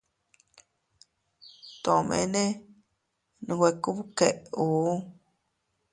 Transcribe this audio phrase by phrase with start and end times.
[1.83, 2.43] Tomene
[3.47, 4.91] nwe kubkéʼuu.